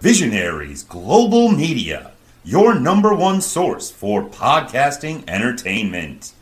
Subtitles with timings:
[0.00, 2.12] Visionaries Global Media,
[2.42, 6.32] your number one source for podcasting entertainment.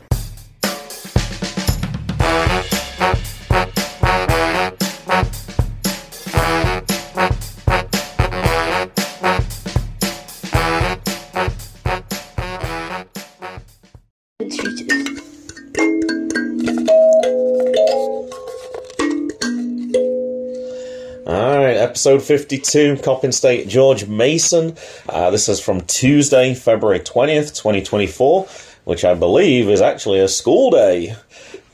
[21.99, 24.73] Episode 52, Coppin State, George Mason.
[25.09, 28.47] Uh, this is from Tuesday, February 20th, 2024,
[28.85, 31.13] which I believe is actually a school day.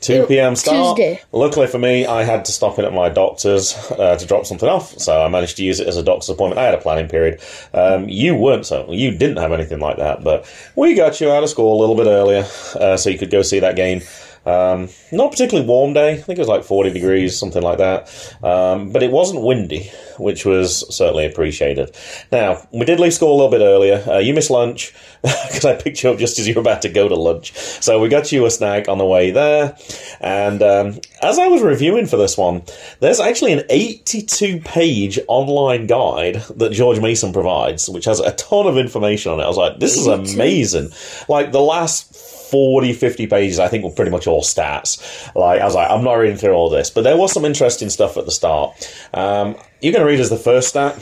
[0.00, 0.56] 2 p.m.
[0.56, 0.96] start.
[0.96, 1.22] Tuesday.
[1.30, 4.68] Luckily for me, I had to stop in at my doctor's uh, to drop something
[4.68, 6.58] off, so I managed to use it as a doctor's appointment.
[6.58, 7.40] I had a planning period.
[7.72, 8.90] Um, you weren't so.
[8.90, 11.94] You didn't have anything like that, but we got you out of school a little
[11.94, 12.44] bit earlier
[12.80, 14.02] uh, so you could go see that game.
[14.46, 16.12] Um, not particularly warm day.
[16.12, 18.08] I think it was like 40 degrees, something like that.
[18.42, 21.94] Um, but it wasn't windy, which was certainly appreciated.
[22.30, 24.04] Now, we did leave school a little bit earlier.
[24.06, 26.88] Uh, you missed lunch because I picked you up just as you were about to
[26.88, 27.52] go to lunch.
[27.54, 29.76] So we got you a snack on the way there.
[30.20, 32.62] And um, as I was reviewing for this one,
[33.00, 38.66] there's actually an 82 page online guide that George Mason provides, which has a ton
[38.66, 39.44] of information on it.
[39.44, 40.90] I was like, this is amazing.
[41.28, 45.00] Like the last 40, 50 pages, I think, were pretty much all stats.
[45.34, 47.90] Like, I was like, I'm not reading through all this, but there was some interesting
[47.90, 48.72] stuff at the start.
[49.14, 50.94] Um, you're going to read as the first stat.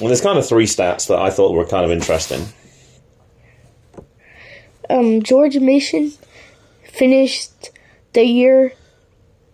[0.00, 2.46] And there's kind of three stats that I thought were kind of interesting.
[4.88, 6.12] Um, George Mason
[6.84, 7.70] finished
[8.12, 8.72] the year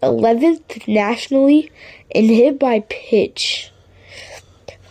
[0.02, 1.70] 11th nationally
[2.10, 3.70] in hit by pitch.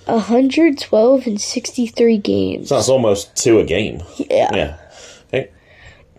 [0.05, 2.69] 112 in 63 games.
[2.69, 4.01] So that's almost two a game.
[4.17, 4.55] Yeah.
[4.55, 4.77] Yeah.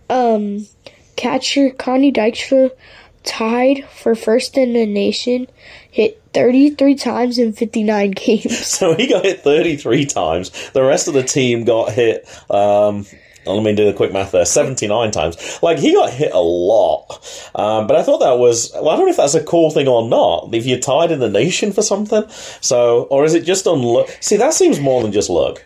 [0.09, 0.67] Um,
[1.15, 2.71] catcher Connor Dykstra
[3.23, 5.47] tied for first in the nation,
[5.91, 8.65] hit 33 times in 59 games.
[8.65, 10.71] So he got hit 33 times.
[10.71, 12.27] The rest of the team got hit.
[12.49, 13.05] Um,
[13.45, 14.45] let me do the quick math there.
[14.45, 15.59] 79 times.
[15.63, 17.49] Like, he got hit a lot.
[17.55, 19.87] Um, but I thought that was, well, I don't know if that's a cool thing
[19.87, 20.53] or not.
[20.53, 22.25] If you're tied in the nation for something.
[22.29, 24.09] So, or is it just on luck?
[24.19, 25.63] See, that seems more than just luck.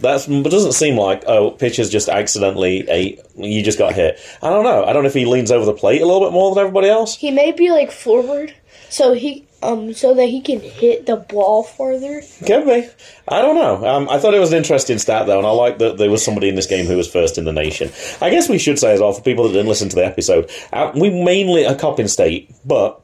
[0.00, 4.18] That's, it doesn't seem like, oh, pitcher's just accidentally ate, you just got hit.
[4.42, 4.84] I don't know.
[4.84, 6.88] I don't know if he leans over the plate a little bit more than everybody
[6.88, 7.16] else.
[7.16, 8.54] He may be like forward,
[8.88, 12.22] so he um so that he can hit the ball farther.
[12.46, 12.88] Could be.
[13.26, 13.86] I don't know.
[13.86, 16.24] Um, I thought it was an interesting stat, though, and I like that there was
[16.24, 17.90] somebody in this game who was first in the nation.
[18.20, 20.50] I guess we should say as well, for people that didn't listen to the episode,
[20.72, 23.00] uh, we mainly are Coppin State, but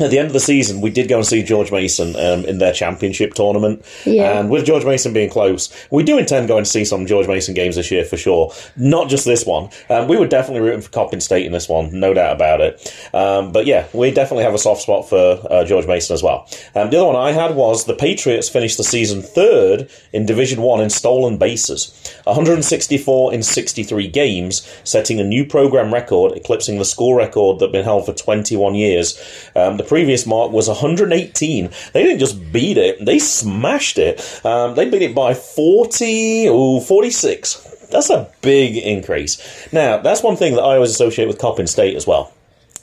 [0.00, 2.58] at the end of the season, we did go and see George Mason um, in
[2.58, 3.84] their championship tournament.
[4.04, 4.38] Yeah.
[4.38, 7.54] And with George Mason being close, we do intend going to see some George Mason
[7.54, 8.52] games this year for sure.
[8.76, 9.70] Not just this one.
[9.90, 12.94] Um, we were definitely rooting for Coppin State in this one, no doubt about it.
[13.12, 16.48] Um, but yeah, we definitely have a soft spot for uh, George Mason as well.
[16.74, 20.62] Um, the other one I had was the Patriots finished the season third in Division
[20.62, 21.92] One in stolen bases,
[22.24, 27.72] 164 in 63 games, setting a new program record, eclipsing the school record that had
[27.72, 29.18] been held for 21 years.
[29.54, 31.70] Um, the previous mark was 118.
[31.92, 34.20] They didn't just beat it; they smashed it.
[34.44, 37.88] Um, they beat it by 40, ooh, 46.
[37.90, 39.38] That's a big increase.
[39.72, 42.32] Now, that's one thing that I always associate with Coppin State as well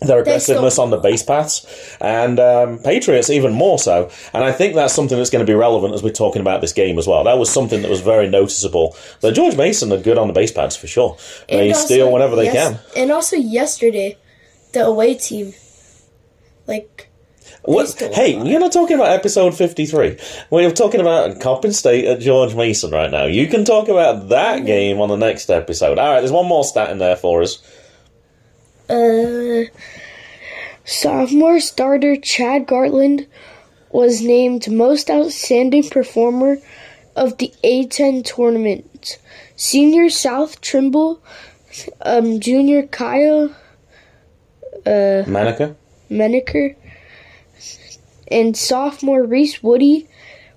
[0.01, 1.65] their aggressiveness on the base paths,
[2.01, 4.09] and um, Patriots even more so.
[4.33, 6.73] And I think that's something that's going to be relevant as we're talking about this
[6.73, 7.23] game as well.
[7.23, 8.95] That was something that was very noticeable.
[9.21, 11.17] That George Mason are good on the base pads for sure.
[11.49, 12.79] They And also, steal whenever they yes- can.
[12.95, 14.17] And also yesterday,
[14.73, 15.53] the away team,
[16.67, 17.09] like
[17.63, 17.93] What?
[18.13, 20.17] Hey, you're not talking about episode 53.
[20.49, 23.25] We're talking about Coppin State at George Mason right now.
[23.25, 25.97] You can talk about that game on the next episode.
[25.97, 27.61] All right, there's one more stat in there for us.
[28.89, 29.65] Uh,
[30.83, 33.27] sophomore starter Chad Gartland
[33.89, 36.57] was named most outstanding performer
[37.15, 39.17] of the A10 tournament.
[39.55, 41.23] Senior South Trimble,
[42.01, 43.55] um, junior Kyle
[44.85, 45.75] uh, Manica?
[46.09, 46.75] Menaker,
[48.29, 50.07] and sophomore Reese Woody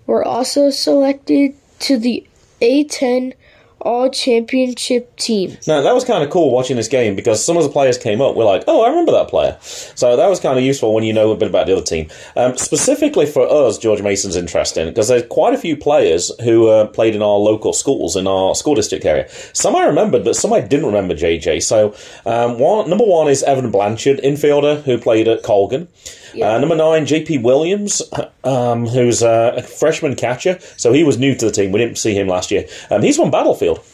[0.07, 2.27] were also selected to the
[2.61, 3.35] A10
[3.81, 5.57] All Championship team.
[5.67, 8.21] Now that was kind of cool watching this game because some of the players came
[8.21, 8.35] up.
[8.35, 9.57] We're like, oh, I remember that player.
[9.61, 12.09] So that was kind of useful when you know a bit about the other team.
[12.37, 16.87] Um, specifically for us, George Mason's interesting because there's quite a few players who uh,
[16.87, 19.29] played in our local schools in our school district area.
[19.53, 21.15] Some I remembered, but some I didn't remember.
[21.15, 21.63] JJ.
[21.63, 25.89] So um, one number one is Evan Blanchard, infielder who played at Colgan.
[26.43, 28.03] Uh, number nine, JP Williams,
[28.45, 30.59] um, who's uh, a freshman catcher.
[30.77, 31.73] So he was new to the team.
[31.73, 32.67] We didn't see him last year.
[32.91, 33.85] Um, he's from Battlefield.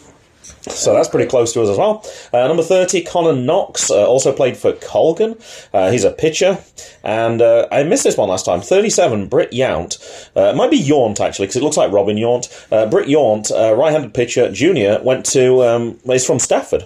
[0.44, 2.05] So that's pretty close to us as well.
[2.32, 5.37] Uh, number 30, Connor Knox, uh, also played for Colgan.
[5.73, 6.58] Uh, he's a pitcher.
[7.02, 8.61] And uh, I missed this one last time.
[8.61, 9.99] 37, Britt Yount.
[10.37, 12.67] Uh, it might be Yount, actually, because it looks like Robin Yount.
[12.73, 16.85] Uh, Britt Yount, uh, right handed pitcher, junior, went to, um, he's from Stafford.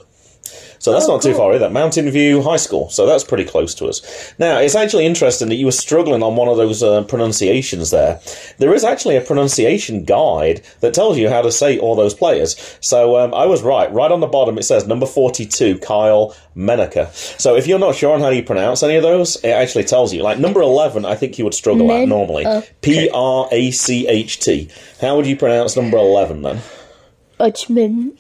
[0.81, 1.69] So that's Oh, not too far either.
[1.71, 2.89] Mountain View High School.
[2.91, 4.35] So that's pretty close to us.
[4.39, 8.21] Now, it's actually interesting that you were struggling on one of those uh, pronunciations there.
[8.59, 12.57] There is actually a pronunciation guide that tells you how to say all those players.
[12.81, 13.93] So um, I was right.
[13.93, 17.09] Right on the bottom it says number 42, Kyle Menaker.
[17.13, 20.13] So if you're not sure on how you pronounce any of those, it actually tells
[20.15, 20.23] you.
[20.23, 22.45] Like number 11, I think you would struggle at normally.
[22.45, 24.69] uh, P R A C H T.
[25.01, 26.61] How would you pronounce number 11 then?
[27.41, 28.19] Uchman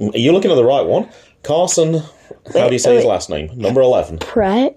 [0.00, 1.08] Are you looking at the right one?
[1.42, 2.02] Carson,
[2.54, 3.50] how do you say his last name?
[3.56, 4.18] Number 11.
[4.18, 4.76] Pratt.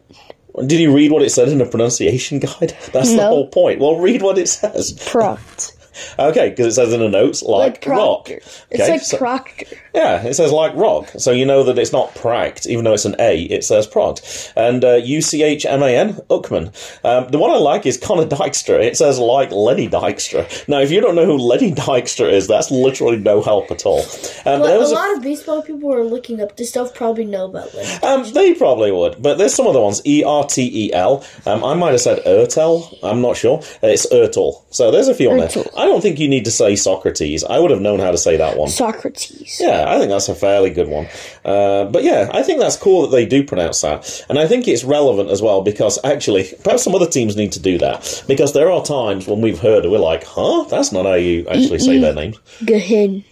[0.67, 2.77] Did you read what it said in the pronunciation guide?
[2.93, 3.79] That's the whole point.
[3.79, 4.93] Well, read what it says.
[4.93, 5.77] Proct.
[6.17, 8.21] Okay, because it says in the notes, like, Like rock.
[8.21, 8.39] Okay,
[8.71, 9.65] It's like so- Proctor.
[9.93, 11.09] Yeah, it says like rock.
[11.17, 14.19] So you know that it's not pract, even though it's an A, it says prod.
[14.55, 16.67] And uh, U C H M A N, Uckman.
[17.03, 18.83] Um, the one I like is Connor Dykstra.
[18.83, 20.67] It says like Lenny Dykstra.
[20.67, 23.99] Now, if you don't know who Lenny Dykstra is, that's literally no help at all.
[23.99, 26.93] Um, But there a was a lot of baseball people are looking up this stuff
[26.93, 28.01] probably know about Lenny.
[28.03, 30.01] Um, they probably would, but there's some other ones.
[30.05, 31.23] E R T E L.
[31.45, 32.97] Um, I might have said Ertel.
[33.03, 33.59] I'm not sure.
[33.83, 34.63] Uh, It's Ertel.
[34.71, 35.47] So there's a few on there.
[35.49, 35.69] Ertel.
[35.77, 37.43] I don't think you need to say Socrates.
[37.43, 38.69] I would have known how to say that one.
[38.69, 39.57] Socrates.
[39.59, 41.07] Yeah, I think that's a fairly good one.
[41.45, 44.25] Uh, but yeah, I think that's cool that they do pronounce that.
[44.29, 47.59] And I think it's relevant as well because actually, perhaps some other teams need to
[47.59, 48.23] do that.
[48.27, 50.63] Because there are times when we've heard it, we're like, huh?
[50.69, 52.39] That's not how you actually say their names.
[52.65, 53.23] Gahin.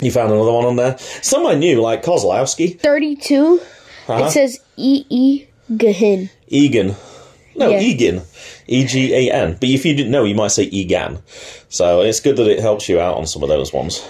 [0.00, 0.98] You found another one on there?
[0.98, 3.60] Some I knew, like Kozlowski, 32.
[4.08, 4.24] Uh-huh.
[4.24, 5.46] It says E E
[5.76, 6.30] Gahin.
[6.48, 6.94] Egan.
[7.56, 7.80] No, Yeah.
[7.80, 8.22] Egan.
[8.68, 9.52] E G A N.
[9.58, 11.18] But if you didn't know, you might say Egan.
[11.68, 14.06] So it's good that it helps you out on some of those ones.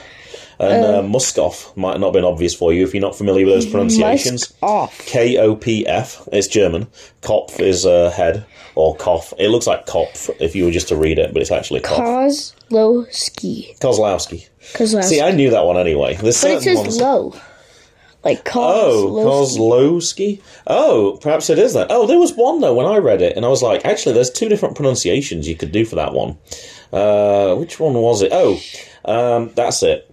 [0.58, 3.54] And uh, Muskopf might not have been obvious for you if you're not familiar with
[3.56, 4.50] those pronunciations.
[4.50, 5.06] Musk off.
[5.06, 6.26] K O P F.
[6.32, 6.86] It's German.
[7.20, 9.34] Kopf is uh, head or cough.
[9.38, 11.98] It looks like Kopf if you were just to read it, but it's actually cough.
[11.98, 13.78] Kozlowski.
[13.80, 14.48] Kozlowski.
[14.72, 15.04] Kozlowski.
[15.04, 16.14] See, I knew that one anyway.
[16.14, 17.00] There's but it says ones.
[17.00, 17.34] low.
[18.24, 19.58] Like Oh, Kozlowski.
[19.58, 20.42] Kozlowski.
[20.66, 21.88] Oh, perhaps it is that.
[21.90, 24.30] Oh, there was one though when I read it, and I was like, actually, there's
[24.30, 26.38] two different pronunciations you could do for that one.
[26.92, 28.30] Uh, which one was it?
[28.32, 28.58] Oh,
[29.04, 30.10] um, that's it.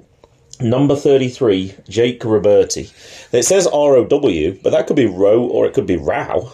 [0.62, 2.92] Number 33, Jake Roberti.
[3.34, 6.52] It says R O W, but that could be Row or it could be Row.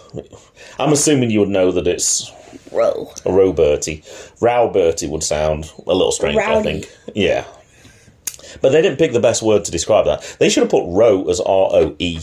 [0.78, 2.30] I'm assuming you would know that it's
[2.72, 3.10] Row.
[3.24, 4.00] a Roberti.
[4.40, 6.90] Rowberti would sound a little strange, I think.
[7.14, 7.44] Yeah.
[8.60, 10.36] But they didn't pick the best word to describe that.
[10.40, 12.20] They should have put row as R O E,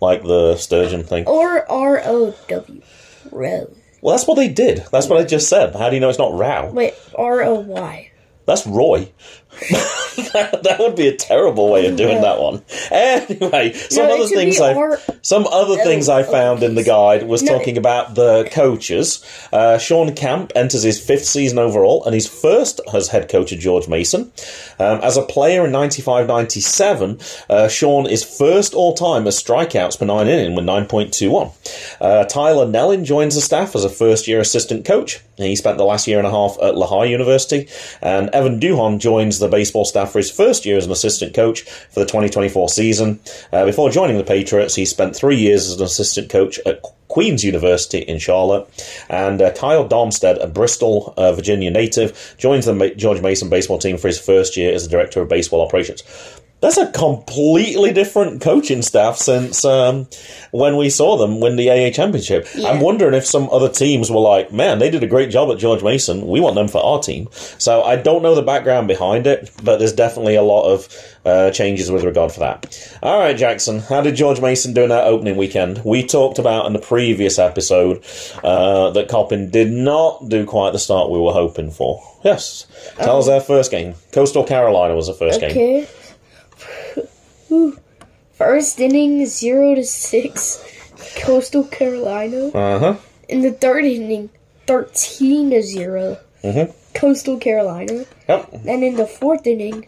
[0.00, 1.26] like the sturgeon thing.
[1.26, 2.82] Or R O W.
[3.30, 3.74] Row.
[4.02, 4.84] Well, that's what they did.
[4.92, 5.74] That's what I just said.
[5.74, 6.70] How do you know it's not row?
[6.72, 8.10] Wait, R O Y.
[8.46, 9.10] That's Roy.
[9.70, 12.62] that, that would be a terrible way of doing that one.
[12.90, 17.42] Anyway, some No, other things I some other things I found in the guide was
[17.42, 17.56] No.
[17.56, 19.24] talking about the coaches.
[19.52, 23.58] Uh, Shawn Camp enters his fifth season overall and his first as head coach of
[23.58, 24.30] George Mason.
[24.78, 30.04] Um, as a player in 95-97, uh, Shawn is first all time as strikeouts per
[30.06, 31.96] nine inning with 9.21.
[32.00, 35.20] Uh, Tyler Nellin joins the staff as a first year assistant coach.
[35.36, 37.68] He spent the last year and a half at Lehigh University,
[38.00, 41.62] and Evan Duhon joins the baseball staff for his first year as an assistant coach
[41.62, 43.18] for the 2024 season.
[43.50, 47.42] Uh, before joining the Patriots, he spent three years as an assistant coach at Queen's
[47.42, 48.68] University in Charlotte.
[49.08, 53.78] And uh, Kyle Darmstead, a Bristol, uh, Virginia native, joins the Ma- George Mason baseball
[53.78, 56.02] team for his first year as the director of baseball operations.
[56.60, 60.08] That's a completely different coaching staff since um,
[60.52, 62.48] when we saw them win the AA championship.
[62.64, 65.58] I'm wondering if some other teams were like, man, they did a great job at
[65.58, 66.26] George Mason.
[66.26, 67.28] We want them for our team.
[67.58, 70.88] So I don't know the background behind it, but there's definitely a lot of
[71.26, 72.98] uh, changes with regard for that.
[73.02, 75.82] All right, Jackson, how did George Mason do in that opening weekend?
[75.84, 78.02] We talked about in the previous episode
[78.42, 82.02] uh, that Coppin did not do quite the start we were hoping for.
[82.24, 82.66] Yes.
[82.96, 83.94] Tell us their first game.
[84.12, 85.86] Coastal Carolina was the first game.
[88.32, 90.62] First inning, zero to six,
[91.16, 92.48] Coastal Carolina.
[92.48, 92.96] Uh huh.
[93.28, 94.30] In the third inning,
[94.66, 96.72] thirteen to 0 Mhm.
[96.94, 98.04] Coastal Carolina.
[98.28, 98.50] Yep.
[98.66, 99.86] And in the fourth inning,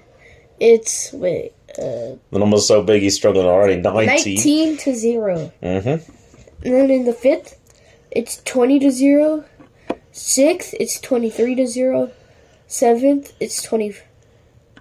[0.60, 3.76] it's wait, The number's so big he's struggling already.
[3.80, 4.06] 19.
[4.06, 5.52] nineteen to zero.
[5.62, 6.10] Mm-hmm.
[6.64, 7.58] And then in the fifth,
[8.10, 9.44] it's twenty to zero.
[10.12, 12.10] Sixth, it's twenty-three to zero.
[12.66, 13.94] Seventh, it's 20,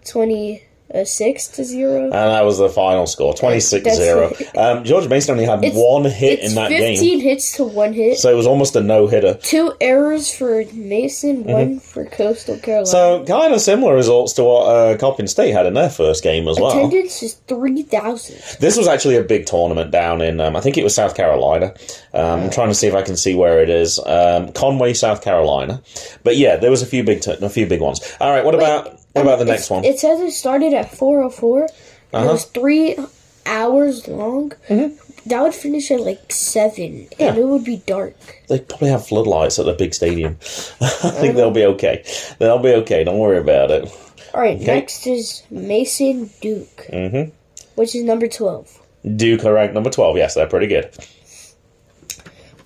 [0.03, 2.03] 20 a six to zero.
[2.03, 4.34] And that was the final score, 26 That's 0.
[4.56, 7.27] Um, George Mason only had It's- one hit it's in that fifteen game.
[7.27, 8.17] hits to one hit.
[8.20, 9.34] So it was almost a no hitter.
[9.36, 12.86] Two errors for Mason, one for Coastal Carolina.
[12.86, 13.25] Mm-hmm.
[13.27, 16.48] So kind of similar results to what uh, Coppin State had in their first game
[16.48, 16.70] as well.
[16.72, 18.38] attendance is three thousand.
[18.60, 21.74] This was actually a big tournament down in, um, I think it was South Carolina.
[22.13, 24.00] Um, I'm trying to see if I can see where it is.
[24.06, 25.82] Um, Conway, South Carolina.
[26.24, 28.00] But yeah, there was a few big, t- a few big ones.
[28.20, 29.84] All right, what about what about the next one?
[29.84, 31.64] It says it started at four oh four.
[31.66, 31.72] It
[32.14, 32.32] Uh-huh.
[32.32, 32.96] was three
[33.46, 34.54] hours long.
[35.28, 37.40] That would finish at like seven, and Mm-hmm.
[37.40, 38.16] It would be dark.
[38.48, 40.38] They probably have floodlights at the big stadium.
[40.82, 40.88] I
[41.20, 42.04] think they'll be okay.
[42.40, 43.04] They'll be okay.
[43.04, 43.84] Don't worry about it.
[44.34, 44.66] All right, Okay.
[44.66, 47.32] next is Mason Duke, Mhm.
[47.76, 48.80] which is number twelve.
[49.16, 50.18] Duke are ranked number 12.
[50.18, 50.90] Yes, they're pretty good.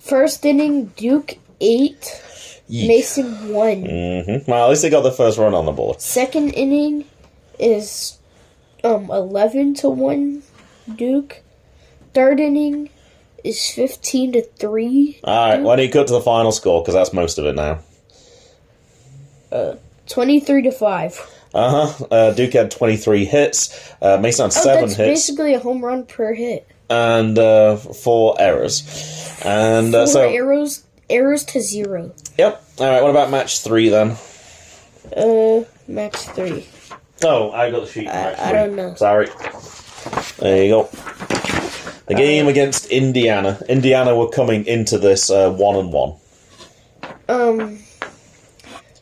[0.00, 2.20] First inning, Duke eight,
[2.70, 2.88] Yeet.
[2.88, 3.80] Mason one.
[3.84, 6.00] hmm Well, at least they got the first run on the board.
[6.00, 7.04] Second inning
[7.58, 8.18] is
[8.84, 10.42] um eleven to one,
[10.96, 11.40] Duke.
[12.14, 12.88] Third inning
[13.44, 16.80] is fifteen to three, All right, why don't you cut to the final score?
[16.82, 17.80] Because that's most of it now.
[20.06, 21.20] twenty three to five.
[21.54, 22.04] Uh-huh.
[22.10, 23.92] Uh Duke had 23 hits.
[24.00, 26.66] Uh, Mason had Oh, seven hits basically a home run per hit.
[26.88, 28.82] and uh, four errors.
[29.44, 32.12] And uh, Four so, arrows, arrows to zero.
[32.38, 32.64] yep.
[32.78, 33.02] All right.
[33.02, 34.16] What about match three then?
[35.16, 36.66] Uh, match three.
[37.24, 38.08] Oh, I got the sheet.
[38.08, 38.94] I- Match I don't know.
[38.94, 39.28] Sorry.
[40.38, 40.88] There you go.
[42.06, 43.60] The game against Indiana.
[43.68, 46.14] Indiana were coming into this uh, one and one.
[47.28, 47.78] Um.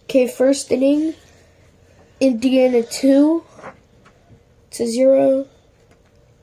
[0.04, 1.14] Okay, first inning.
[2.20, 3.44] Indiana two
[4.72, 5.46] to zero.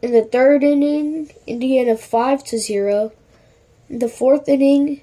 [0.02, 3.12] In the third inning, Indiana five to zero.
[3.90, 5.02] In the fourth inning,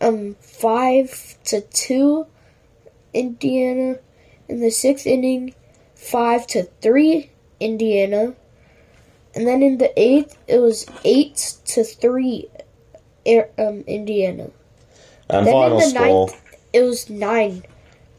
[0.00, 2.26] um, five to two,
[3.14, 3.98] Indiana.
[4.48, 5.54] In the sixth inning,
[5.94, 8.34] five to three, Indiana.
[9.34, 12.48] And then in the eighth, it was eight to three,
[13.58, 14.50] um, Indiana.
[15.30, 17.64] And Then final in the score: ninth, it was nine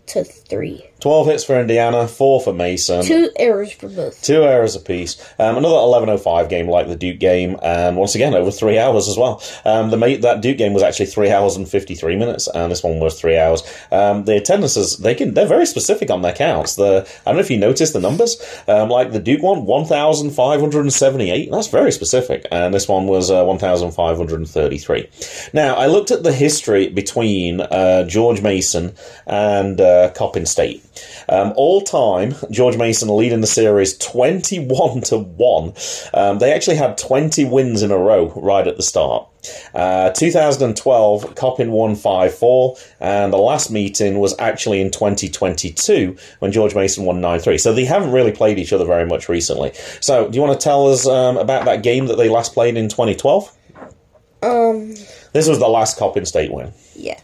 [0.07, 0.88] to three.
[0.99, 3.03] 12 hits for Indiana, four for Mason.
[3.05, 4.21] Two errors for both.
[4.21, 5.15] Two errors apiece.
[5.39, 9.17] Um, another 11.05 game like the Duke game, and once again, over three hours as
[9.17, 9.41] well.
[9.65, 12.99] Um, the That Duke game was actually three hours and 53 minutes, and this one
[12.99, 13.63] was three hours.
[13.91, 16.75] Um, the attendances, they can, they're very specific on their counts.
[16.75, 18.35] The, I don't know if you noticed the numbers.
[18.67, 21.51] Um, like the Duke one, 1,578.
[21.51, 22.45] That's very specific.
[22.51, 25.09] And this one was uh, 1,533.
[25.53, 28.93] Now, I looked at the history between uh, George Mason
[29.25, 30.83] and uh, Coppin State.
[31.27, 35.73] Um, all time, George Mason leading the series 21 to 1.
[36.13, 39.27] Um, they actually had 20 wins in a row right at the start.
[39.73, 46.51] Uh, 2012, Coppin won 5 4, and the last meeting was actually in 2022 when
[46.51, 47.57] George Mason won 9 3.
[47.57, 49.71] So they haven't really played each other very much recently.
[50.01, 52.75] So, do you want to tell us um, about that game that they last played
[52.75, 53.55] in 2012?
[54.41, 54.95] Um,
[55.33, 56.73] This was the last Coppin State win.
[56.95, 57.19] yeah.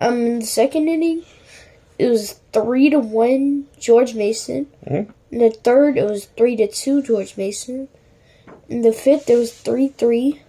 [0.00, 1.22] Um, in the second inning,
[1.98, 4.66] it was three to one George Mason.
[4.86, 5.12] Mhm.
[5.30, 7.88] In the third, it was three to two George Mason.
[8.68, 10.40] In the fifth, it was three three.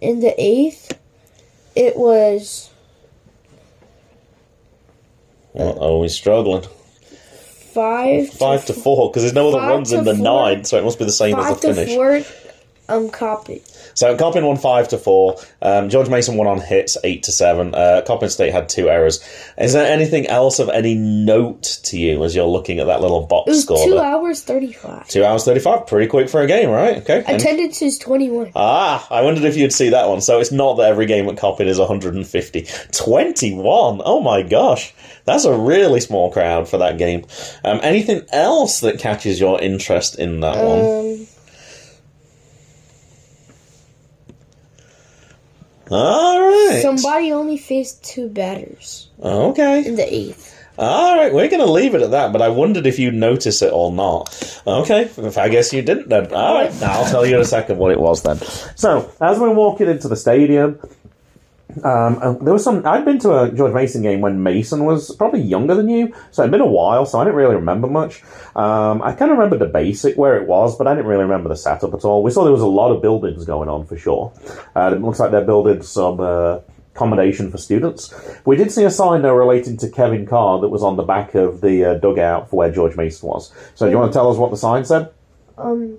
[0.00, 0.98] In the eighth,
[1.76, 2.70] it was
[5.54, 6.62] Oh, he's struggling.
[7.74, 10.22] five Five to four, because there's no other runs in the four.
[10.24, 11.94] nine, so it must be the same as the to finish.
[11.94, 12.22] four.
[12.92, 13.62] Um, copy.
[13.94, 15.36] So Coppin won five to four.
[15.60, 17.74] Um, George Mason won on hits eight to seven.
[17.74, 19.20] Uh, Coppin State had two errors.
[19.58, 23.26] Is there anything else of any note to you as you're looking at that little
[23.26, 23.84] box It was score?
[23.86, 25.06] two hours thirty five.
[25.08, 25.86] Two hours thirty-five.
[25.86, 26.98] Pretty quick for a game, right?
[26.98, 27.22] Okay.
[27.26, 28.52] And- Attendance is twenty one.
[28.56, 30.20] ah, I wondered if you'd see that one.
[30.20, 32.66] So it's not that every game at Coppin is 150.
[32.92, 34.00] 21.
[34.04, 34.94] Oh my gosh.
[35.24, 37.24] That's a really small crowd for that game.
[37.64, 41.26] Um, anything else that catches your interest in that one?
[45.92, 46.80] All right.
[46.82, 49.84] somebody only faced two batters Okay.
[49.86, 50.58] in the eighth.
[50.78, 53.60] All right, we're going to leave it at that, but I wondered if you'd notice
[53.60, 54.34] it or not.
[54.66, 56.32] Okay, if I guess you didn't then.
[56.32, 58.38] All right, now I'll tell you in a second what it was then.
[58.74, 60.80] So, as we're walking into the stadium,
[61.84, 62.86] um, uh, there was some.
[62.86, 66.42] I'd been to a George Mason game when Mason was probably younger than you, so
[66.42, 68.22] it'd been a while, so I didn't really remember much.
[68.54, 71.48] Um, I kind of remember the basic where it was, but I didn't really remember
[71.48, 72.22] the setup at all.
[72.22, 74.32] We saw there was a lot of buildings going on for sure.
[74.76, 76.58] Uh, it looks like they're building some uh,
[76.94, 78.14] accommodation for students.
[78.44, 81.34] We did see a sign though relating to Kevin Carr that was on the back
[81.34, 83.52] of the uh, dugout for where George Mason was.
[83.74, 85.10] So, do you want to tell us what the sign said?
[85.56, 85.98] Um,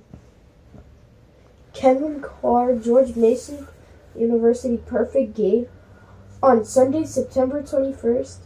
[1.74, 3.68] Kevin Carr, George Mason
[4.15, 5.67] University Perfect Game
[6.41, 8.39] on Sunday, September 21st,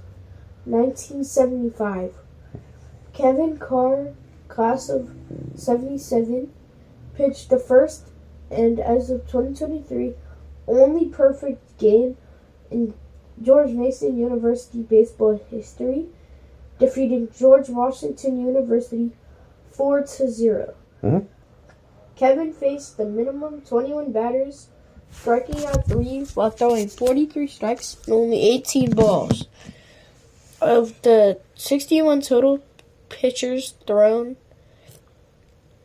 [0.65, 2.13] 1975.
[3.13, 4.13] Kevin Carr,
[4.47, 5.11] class of
[5.55, 6.51] 77,
[7.15, 8.09] pitched the first
[8.51, 10.13] and as of 2023
[10.67, 12.17] only perfect game
[12.69, 12.93] in
[13.41, 16.07] George Mason University baseball history,
[16.79, 19.11] defeating George Washington University
[19.71, 20.73] 4 to 0.
[21.03, 21.25] Mhm.
[22.15, 24.69] Kevin faced the minimum 21 batters,
[25.11, 29.47] striking out 3 while throwing 43 strikes and only 18 balls.
[30.61, 32.63] Of the 61 total
[33.09, 34.37] pitchers thrown,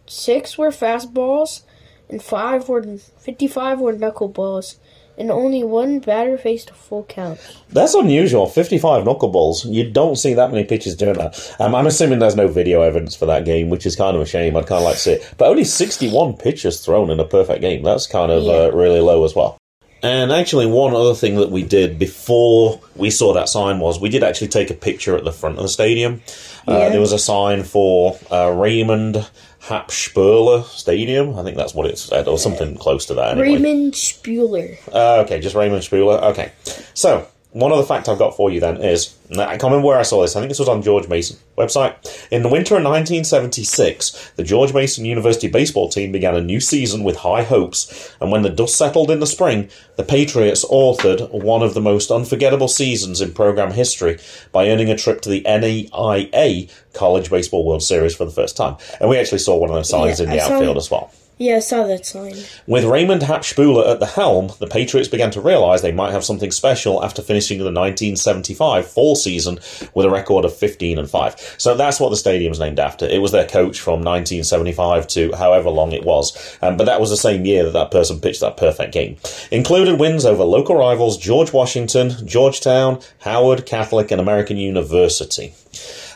[0.06, 1.62] 6 were fastballs
[2.08, 4.76] and 5 were 55 were knuckleballs,
[5.22, 7.38] and only one batter faced a full count.
[7.70, 8.48] That's unusual.
[8.48, 9.64] 55 knuckleballs.
[9.72, 11.54] You don't see that many pitchers doing that.
[11.60, 14.26] Um, I'm assuming there's no video evidence for that game, which is kind of a
[14.26, 14.56] shame.
[14.56, 15.34] I'd kind of like to see it.
[15.38, 17.84] But only 61 pitchers thrown in a perfect game.
[17.84, 19.61] That's kind of uh, really low as well.
[20.02, 24.08] And actually, one other thing that we did before we saw that sign was we
[24.08, 26.22] did actually take a picture at the front of the stadium.
[26.66, 29.28] Uh, there was a sign for uh, Raymond
[29.60, 31.38] Hap Spuhler Stadium.
[31.38, 33.38] I think that's what it said, or something close to that.
[33.38, 33.54] Anyway.
[33.54, 34.76] Raymond Spuhler.
[34.92, 36.20] Uh, okay, just Raymond Spuhler.
[36.22, 36.50] Okay.
[36.94, 40.02] So, one other fact I've got for you then is, I can't remember where I
[40.02, 41.94] saw this, I think this was on George Mason website.
[42.30, 47.04] In the winter of 1976, the George Mason University baseball team began a new season
[47.04, 51.62] with high hopes, and when the dust settled in the spring, the Patriots authored one
[51.62, 54.18] of the most unforgettable seasons in program history
[54.50, 58.76] by earning a trip to the NAIA College Baseball World Series for the first time.
[58.98, 61.12] And we actually saw one of those signs Yeah, in the I outfield as well.
[61.38, 62.34] Yeah, I saw that sign.
[62.66, 66.24] With Raymond Hap Spuhler at the helm, the Patriots began to realise they might have
[66.24, 69.58] something special after finishing the 1975 fall season
[69.94, 71.56] with a record of 15 and 5.
[71.58, 73.06] So that's what the stadium's named after.
[73.06, 76.56] It was their coach from 1975 to however long it was.
[76.62, 79.16] Um, but that was the same year that that person pitched that perfect game.
[79.50, 85.54] Included wins over local rivals George Washington, Georgetown, Howard, Catholic, and American University.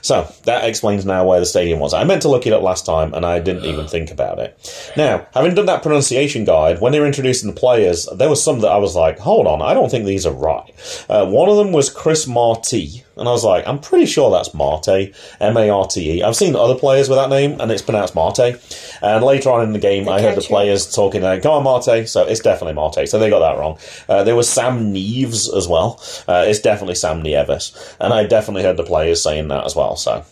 [0.03, 1.95] So that explains now where the stadium was.
[1.95, 4.93] I meant to look it up last time and I didn't even think about it.
[4.97, 8.61] Now, having done that pronunciation guide, when they were introducing the players, there was some
[8.61, 11.07] that I was like, hold on, I don't think these are right.
[11.09, 14.53] Uh, one of them was Chris Marti, and I was like, I'm pretty sure that's
[14.53, 16.23] Marte, M A R T E.
[16.23, 18.61] I've seen other players with that name and it's pronounced Marte.
[19.03, 22.09] And later on in the game, I heard the players talking, uh, come on, Marte.
[22.09, 23.09] So it's definitely Marte.
[23.09, 23.79] So they got that wrong.
[24.09, 26.01] Uh, there was Sam Neves as well.
[26.29, 27.97] Uh, it's definitely Sam Nieves.
[28.01, 29.97] And I definitely heard the players saying that as well.
[29.97, 30.25] So,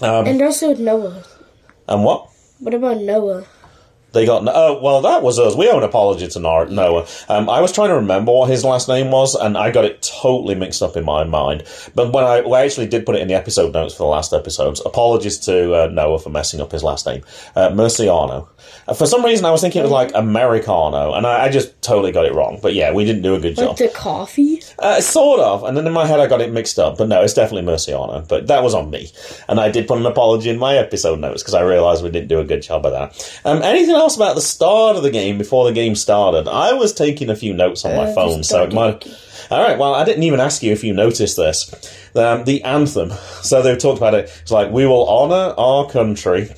[0.00, 1.24] and also Noah.
[1.88, 2.28] and what?
[2.58, 3.44] What about Noah?
[4.14, 5.54] They got oh well that was us.
[5.54, 7.06] We owe an apology to Noah.
[7.28, 10.00] Um, I was trying to remember what his last name was, and I got it
[10.02, 11.64] totally mixed up in my mind.
[11.94, 14.08] But when I, well, I actually did put it in the episode notes for the
[14.08, 14.80] last episodes.
[14.86, 17.22] Apologies to uh, Noah for messing up his last name,
[17.56, 18.48] uh, Merciano.
[18.86, 21.80] Uh, for some reason, I was thinking it was like Americano, and I, I just
[21.82, 22.58] totally got it wrong.
[22.62, 23.78] But yeah, we didn't do a good Like job.
[23.78, 24.62] the coffee?
[24.78, 27.22] Uh, sort of, and then in my head I got it mixed up, but no,
[27.22, 28.26] it's definitely Merciano.
[28.28, 29.10] But that was on me,
[29.48, 32.28] and I did put an apology in my episode notes because I realised we didn't
[32.28, 33.40] do a good job of that.
[33.44, 36.46] Um, anything else about the start of the game before the game started?
[36.48, 39.06] I was taking a few notes on my Uh, phone, so it might.
[39.50, 41.70] All right, well, I didn't even ask you if you noticed this.
[42.14, 43.12] Um, the anthem.
[43.42, 44.30] So they've talked about it.
[44.42, 46.50] It's like we will honour our country.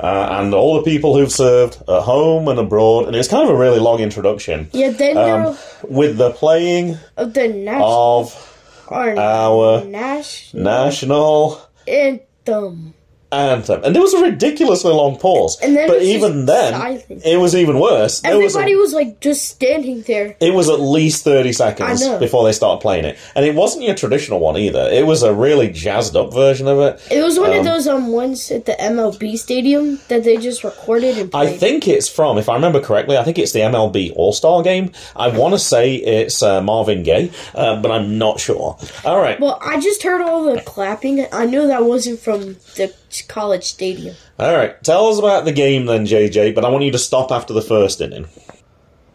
[0.00, 3.54] Uh, and all the people who've served at home and abroad, and it's kind of
[3.54, 5.56] a really long introduction Yeah, then um,
[5.88, 7.88] with the playing of the national
[8.20, 12.94] of our our national national anthem.
[13.34, 13.82] Anthem.
[13.84, 15.58] And there was a ridiculously long pause.
[15.62, 17.04] And then but even then, silent.
[17.24, 18.20] it was even worse.
[18.20, 20.36] There was a- Everybody was like just standing there.
[20.40, 23.18] it was at least 30 seconds before they started playing it.
[23.34, 24.88] And it wasn't your traditional one either.
[24.90, 27.00] It was a really jazzed up version of it.
[27.10, 30.64] It was one Um, of those um ones at the MLB stadium that they just
[30.64, 34.12] recorded and I think it's from, if I remember correctly, I think it's the MLB
[34.16, 34.92] All Star game.
[35.16, 38.76] I want to say it's uh, Marvin Gaye, uh, but I'm not sure.
[39.04, 39.38] All right.
[39.40, 41.26] well, I just heard all the clapping.
[41.32, 44.16] I knew that wasn't from the college stadium.
[44.38, 46.54] All right, tell us about the game then, JJ.
[46.54, 48.26] But I want you to stop after the first inning.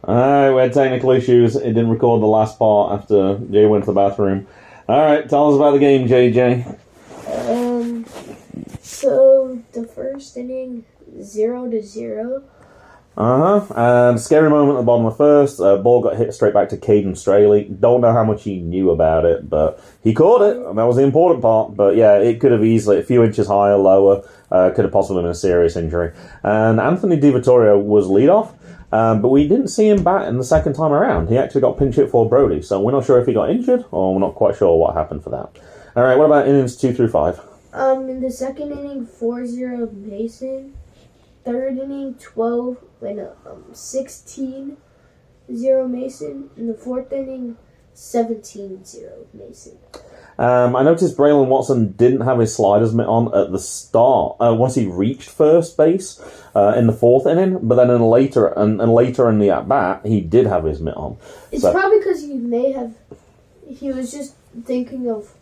[0.04, 1.56] All right, we had technical issues.
[1.56, 4.48] It didn't record the last part after Jay went to the bathroom.
[4.88, 6.78] All right, tell us about the game, JJ.
[7.28, 8.06] Um,
[8.82, 10.86] so the first inning,
[11.22, 12.44] zero to zero.
[13.20, 14.10] Uh huh.
[14.10, 15.60] And scary moment at the bottom of the first.
[15.60, 17.66] Uh, ball got hit straight back to Caden Straley.
[17.66, 20.96] Don't know how much he knew about it, but he caught it, and that was
[20.96, 21.76] the important part.
[21.76, 24.24] But yeah, it could have easily a few inches higher, lower.
[24.50, 26.14] Uh, could have possibly been a serious injury.
[26.44, 28.54] And Anthony DiVittorio was lead off.
[28.92, 31.28] Um, but we didn't see him bat in the second time around.
[31.28, 33.86] He actually got pinch hit for Brody, so we're not sure if he got injured,
[33.92, 35.62] or we're not quite sure what happened for that.
[35.96, 37.40] All right, what about innings two through five?
[37.74, 40.76] Um, in the second inning, 4-0 Mason.
[41.46, 44.78] Third inning, 12, no, um, 16
[45.54, 46.50] 0 Mason.
[46.58, 47.58] In the fourth inning,
[47.94, 49.78] 17 0 Mason.
[50.38, 54.54] Um, I noticed Braylon Watson didn't have his sliders mitt on at the start uh,
[54.58, 56.22] once he reached first base
[56.56, 59.68] uh, in the fourth inning, but then in later and, and later in the at
[59.68, 61.18] bat he did have his mitt on.
[61.52, 62.94] It's So- probably because he may have.
[63.68, 64.34] He was just
[64.64, 65.34] thinking of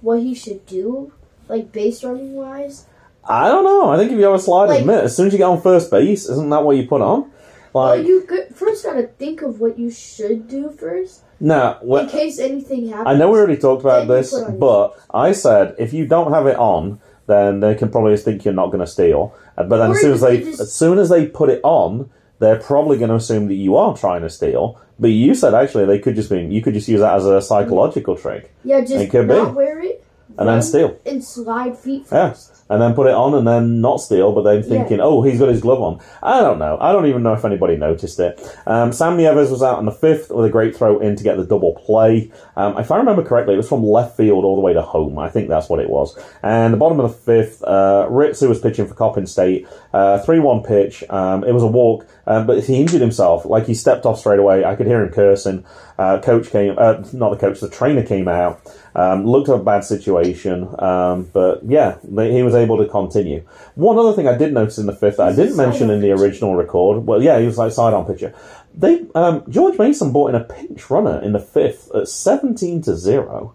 [0.00, 1.12] what he should do,
[1.48, 2.86] like base running wise.
[3.28, 3.90] I don't know.
[3.90, 5.60] I think if you have a slide Like- mitt, as soon as you get on
[5.60, 7.30] first base, isn't that what you put on?
[7.72, 11.76] Well, you go- first got to think of what you should do first, no.
[11.82, 13.08] in case anything happens.
[13.08, 16.06] I know we already talked about this, put on your- but I said if you
[16.06, 19.34] don't have it on, then they can probably just think you're not going to steal.
[19.58, 21.60] Uh, But then Or as soon as they just- as soon as they put it
[21.64, 22.08] on,
[22.38, 24.78] they're probably going to assume that you are trying to steal.
[24.98, 27.42] But you said actually they could just be you could just use that as a
[27.42, 29.56] psychological trick Yeah, It just could not be.
[29.56, 30.02] wear it
[30.38, 30.94] and then steal.
[31.04, 32.32] and slide feet Yeah.
[32.68, 35.48] And then put it on and then not steal, but then thinking, oh, he's got
[35.48, 36.00] his glove on.
[36.22, 36.76] I don't know.
[36.80, 38.40] I don't even know if anybody noticed it.
[38.66, 41.36] Um, Sam Nieves was out in the fifth with a great throw in to get
[41.36, 42.32] the double play.
[42.56, 45.18] Um, if I remember correctly, it was from left field all the way to home.
[45.18, 46.18] I think that's what it was.
[46.42, 50.62] And the bottom of the fifth, uh, was pitching for Coppin State, uh, 3 1
[50.62, 51.04] pitch.
[51.08, 53.44] Um, it was a walk, um, but he injured himself.
[53.44, 54.64] Like he stepped off straight away.
[54.64, 55.64] I could hear him cursing.
[55.98, 58.60] Uh, coach came, uh, not the coach, the trainer came out.
[58.98, 63.46] Um, looked at a bad situation, um, but yeah, they, he was able to continue.
[63.74, 66.12] One other thing I did notice in the fifth that I didn't mention in the
[66.12, 66.22] pitcher.
[66.22, 67.04] original record.
[67.06, 68.32] Well, yeah, he was like sidearm pitcher.
[68.74, 72.96] They um, George Mason brought in a pinch runner in the fifth at seventeen to
[72.96, 73.54] zero.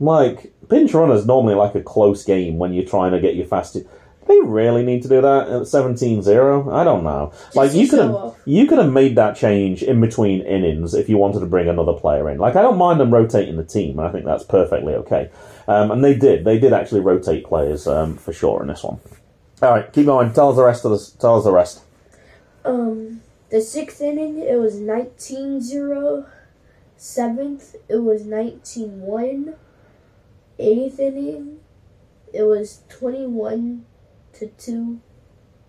[0.00, 3.86] Like pinch runners normally like a close game when you're trying to get your fastest.
[4.26, 6.72] They really need to do that at 17-0?
[6.72, 7.32] I don't know.
[7.54, 11.18] like you could have you could have made that change in between innings if you
[11.18, 12.38] wanted to bring another player in.
[12.38, 13.98] Like I don't mind them rotating the team.
[13.98, 15.30] And I think that's perfectly okay.
[15.68, 16.44] Um, and they did.
[16.44, 18.98] They did actually rotate players um, for sure in this one.
[19.62, 20.32] All right, keep going.
[20.32, 21.20] Tell us the rest of the.
[21.20, 21.82] Tell us the rest.
[22.64, 26.26] Um, the sixth inning, it was 19-0.
[26.96, 29.54] Seventh, it was 19-1.
[30.58, 31.60] Eighth inning,
[32.32, 33.84] it was 21
[34.34, 35.00] to 2.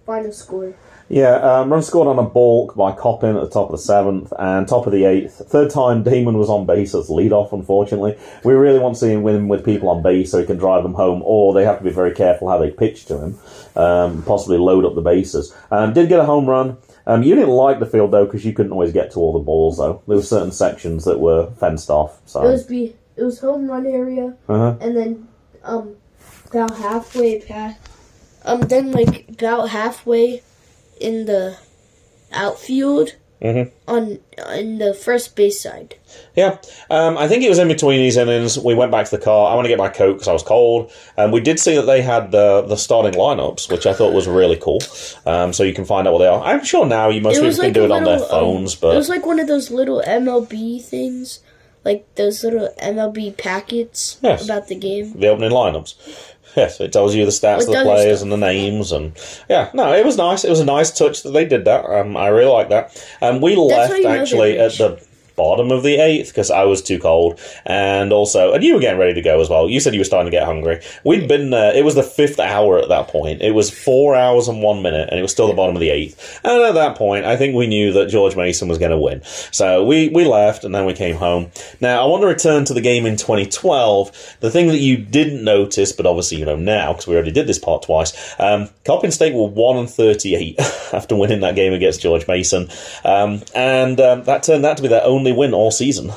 [0.06, 0.76] Final score.
[1.10, 4.32] Yeah, um, run scored on a balk by Coppin at the top of the seventh
[4.38, 5.42] and top of the eighth.
[5.48, 8.16] Third time Damon was on base as leadoff, unfortunately.
[8.44, 10.84] We really want to see him win with people on base so he can drive
[10.84, 13.40] them home, or they have to be very careful how they pitch to him,
[13.76, 15.56] um, possibly load up the bases.
[15.72, 16.78] Um, did get a home run.
[17.08, 19.40] Um, you didn't like the field though because you couldn't always get to all the
[19.40, 20.04] balls though.
[20.08, 22.20] There were certain sections that were fenced off.
[22.28, 24.76] So It was be it was home run area, Uh-huh.
[24.80, 25.28] and then
[25.64, 25.96] um
[26.50, 27.80] about halfway past,
[28.46, 30.42] um then like about halfway
[31.00, 31.58] in the
[32.32, 33.12] outfield
[33.44, 33.70] Mhm.
[33.88, 35.96] on on the first base side.
[36.36, 36.58] Yeah,
[36.90, 38.58] um, I think it was in between these innings.
[38.58, 39.52] We went back to the car.
[39.52, 40.90] I want to get my coat because I was cold.
[41.18, 44.28] And we did see that they had the the starting lineups, which I thought was
[44.28, 44.82] really cool.
[45.26, 46.42] Um, so you can find out what they are.
[46.42, 48.94] I'm sure now you most people was can do it on their phones, um, but
[48.96, 51.40] it was like one of those little MLB things,
[51.84, 54.46] like those little MLB packets Yes.
[54.46, 55.14] about the game.
[55.20, 55.94] the opening lineups.
[56.58, 59.14] Yes, it tells you the stats It of the players and the names, and
[59.50, 60.46] yeah, no, it was nice.
[60.46, 61.84] It was a nice touch that they did that.
[61.86, 63.06] Um, I really like that.
[63.22, 65.05] Um, we how left you know they're actually at the
[65.36, 69.00] bottom of the eighth because I was too cold, and also, and you were getting
[69.00, 69.70] ready to go as well.
[69.70, 70.82] You said you were starting to get hungry.
[71.04, 71.76] We'd been there.
[71.76, 73.42] It was the fifth hour at that point.
[73.42, 75.90] It was four hours and one minute, and it was still the bottom of the
[75.90, 76.40] eighth.
[76.44, 79.22] And at that point, I think we knew that George Mason was going to win.
[79.52, 81.52] So we we left, and then we came home.
[81.82, 84.38] Now I want to return to the game in 2012.
[84.40, 87.48] The thing that you didn't notice, but obviously you know now because we already did
[87.48, 88.36] this part twice.
[88.40, 90.60] Um, Coppin State were one and 38
[90.94, 92.70] after winning that game against George Mason,
[93.04, 96.12] um, and um, that turned out to be their only win all season.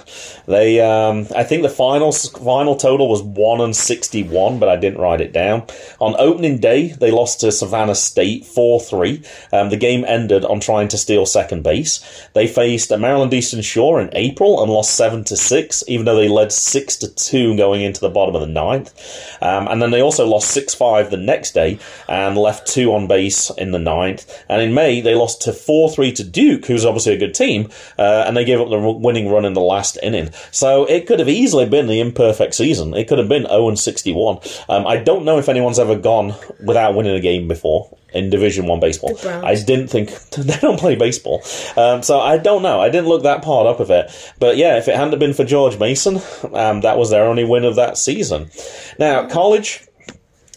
[0.46, 5.00] They, um, I think the final final total was one and 61, but I didn't
[5.00, 5.64] write it down.
[6.00, 9.22] On opening day, they lost to Savannah State 4 3.
[9.52, 12.28] Um, the game ended on trying to steal second base.
[12.34, 16.28] They faced Maryland Eastern Shore in April and lost 7 to 6, even though they
[16.28, 18.92] led 6 to 2 going into the bottom of the ninth.
[19.40, 23.06] Um, and then they also lost 6 5 the next day and left two on
[23.06, 24.44] base in the ninth.
[24.48, 27.70] And in May, they lost to 4 3 to Duke, who's obviously a good team,
[27.98, 30.30] uh, and they gave up the winning run in the last inning.
[30.50, 32.94] So it could have easily been the imperfect season.
[32.94, 34.38] It could have been 0 and 61.
[34.68, 36.34] Um, I don't know if anyone's ever gone
[36.64, 39.18] without winning a game before in Division One baseball.
[39.44, 41.42] I didn't think they don't play baseball,
[41.76, 42.80] um, so I don't know.
[42.80, 45.44] I didn't look that part up of it, but yeah, if it hadn't been for
[45.44, 46.20] George Mason,
[46.52, 48.50] um, that was their only win of that season.
[48.98, 49.84] Now college.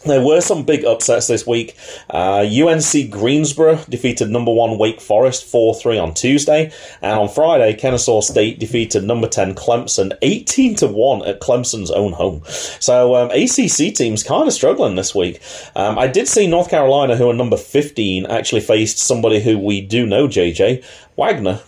[0.04, 1.78] There were some big upsets this week.
[2.10, 6.72] Uh, UNC Greensboro defeated number one Wake Forest 4 3 on Tuesday.
[7.04, 12.14] And on Friday, Kennesaw State defeated number 10 Clemson 18 to 1 at Clemson's own
[12.14, 12.42] home.
[12.46, 15.40] So um, ACC teams kind of struggling this week.
[15.76, 19.82] Um, I did see North Carolina, who are number 15, actually faced somebody who we
[19.82, 20.84] do know, JJ,
[21.16, 21.62] Wagner.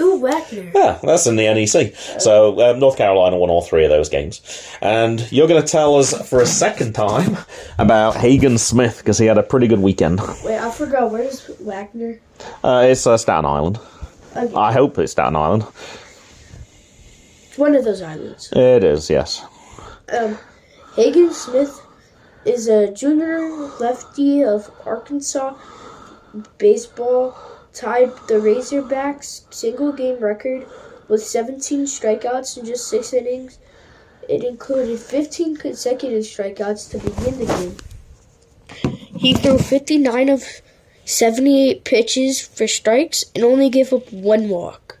[0.00, 0.70] Ooh, Wagner.
[0.74, 1.94] Yeah, that's in the NEC.
[2.20, 4.40] So um, North Carolina won all three of those games.
[4.80, 7.36] And you're going to tell us for a second time
[7.78, 10.20] about Hagen Smith because he had a pretty good weekend.
[10.44, 11.10] Wait, I forgot.
[11.10, 12.20] Where's Wagner?
[12.62, 13.78] Uh, it's uh, Staten Island.
[14.36, 14.54] Okay.
[14.54, 15.64] I hope it's Staten Island.
[17.48, 18.52] It's one of those islands.
[18.52, 19.44] It is, yes.
[20.16, 20.38] Um,
[20.94, 21.80] Hagen Smith
[22.44, 23.48] is a junior
[23.80, 25.56] lefty of Arkansas
[26.58, 27.36] baseball.
[27.78, 30.66] Tied the Razorbacks single game record
[31.06, 33.60] with 17 strikeouts in just six innings.
[34.28, 37.76] It included 15 consecutive strikeouts to begin the game.
[39.16, 40.42] He threw 59 of
[41.04, 44.98] 78 pitches for strikes and only gave up one walk.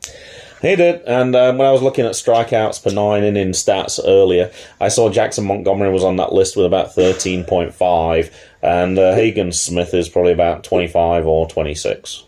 [0.62, 4.52] He did, and um, when I was looking at strikeouts per nine inning stats earlier,
[4.80, 9.94] I saw Jackson Montgomery was on that list with about 13.5, and uh, Hagen Smith
[9.94, 12.22] is probably about 25 or 26.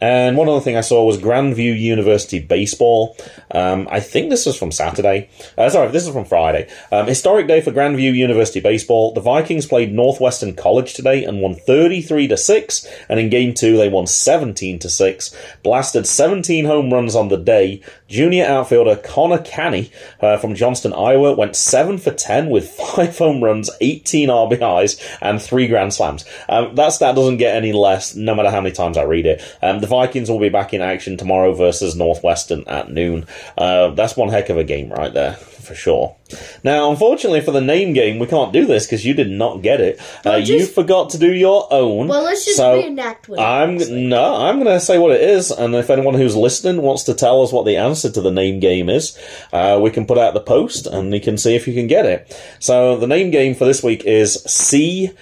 [0.00, 3.16] And one other thing I saw was Grandview University baseball.
[3.50, 5.30] Um, I think this is from Saturday.
[5.56, 6.68] Uh, sorry, this is from Friday.
[6.92, 9.14] Um, historic day for Grandview University baseball.
[9.14, 12.86] The Vikings played Northwestern College today and won 33 to six.
[13.08, 15.34] And in game two, they won 17 to six.
[15.62, 17.80] Blasted 17 home runs on the day.
[18.08, 23.42] Junior outfielder Connor Canny uh, from Johnston, Iowa, went seven for 10 with five home
[23.42, 26.24] runs, 18 RBIs, and three grand slams.
[26.48, 29.42] Um, that stat doesn't get any less, no matter how many times I read it.
[29.62, 33.26] Um, the Vikings will be back in action tomorrow versus Northwestern at noon.
[33.56, 36.16] Uh, that's one heck of a game right there, for sure.
[36.64, 39.80] Now, unfortunately for the name game, we can't do this because you did not get
[39.80, 40.00] it.
[40.00, 42.08] Uh, Well, you forgot to do your own.
[42.08, 45.20] Well, let's just so reenact what it I'm no, I'm going to say what it
[45.20, 48.32] is, and if anyone who's listening wants to tell us what the answer to the
[48.32, 49.16] name game is,
[49.52, 52.06] uh, we can put out the post and you can see if you can get
[52.06, 52.36] it.
[52.58, 55.12] So the name game for this week is C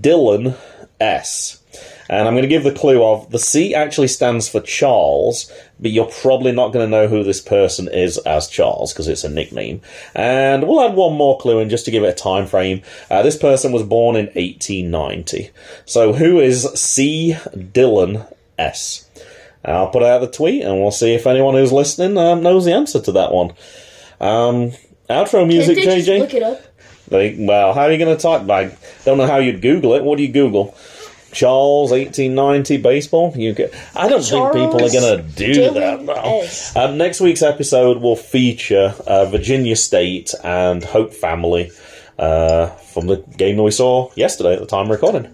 [0.00, 0.54] Dillon
[1.00, 1.59] S.
[2.10, 5.92] And I'm going to give the clue of the C actually stands for Charles, but
[5.92, 9.28] you're probably not going to know who this person is as Charles because it's a
[9.28, 9.80] nickname.
[10.12, 12.82] And we'll add one more clue in just to give it a time frame.
[13.08, 15.50] Uh, this person was born in 1890.
[15.86, 17.36] So who is C
[17.72, 18.24] Dillon
[18.58, 19.08] S?
[19.64, 22.72] I'll put out the tweet and we'll see if anyone who's listening um, knows the
[22.72, 23.50] answer to that one.
[24.20, 24.72] Um,
[25.08, 26.18] outro music, Can't they just JJ.
[26.18, 26.60] look it up?
[27.08, 28.50] Like, well, how are you going to type?
[28.50, 30.02] I don't know how you'd Google it.
[30.02, 30.74] What do you Google?
[31.32, 33.32] Charles, 1890 baseball.
[33.36, 33.74] You get.
[33.94, 36.72] I don't think people are going to do Dillon that.
[36.76, 41.70] Um, next week's episode will feature uh, Virginia State and Holy Family
[42.18, 45.28] uh, from the game that we saw yesterday at the time of recording.